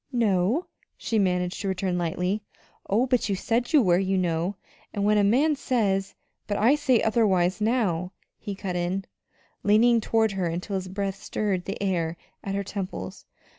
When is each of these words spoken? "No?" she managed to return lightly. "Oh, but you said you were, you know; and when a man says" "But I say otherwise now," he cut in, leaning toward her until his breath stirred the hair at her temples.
"No?" 0.11 0.65
she 0.97 1.19
managed 1.19 1.61
to 1.61 1.67
return 1.67 1.95
lightly. 1.99 2.41
"Oh, 2.89 3.05
but 3.05 3.29
you 3.29 3.35
said 3.35 3.71
you 3.71 3.83
were, 3.83 3.99
you 3.99 4.17
know; 4.17 4.55
and 4.95 5.05
when 5.05 5.19
a 5.19 5.23
man 5.23 5.55
says" 5.55 6.15
"But 6.47 6.57
I 6.57 6.73
say 6.73 7.03
otherwise 7.03 7.61
now," 7.61 8.11
he 8.39 8.55
cut 8.55 8.75
in, 8.75 9.05
leaning 9.61 10.01
toward 10.01 10.31
her 10.31 10.47
until 10.47 10.73
his 10.75 10.87
breath 10.87 11.21
stirred 11.21 11.65
the 11.65 11.77
hair 11.79 12.17
at 12.43 12.55
her 12.55 12.63
temples. 12.63 13.27